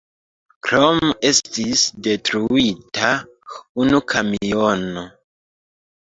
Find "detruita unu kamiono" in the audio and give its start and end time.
2.07-5.05